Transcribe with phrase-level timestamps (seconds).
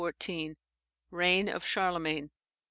[1.11, 2.31] Reign of Charlemagne.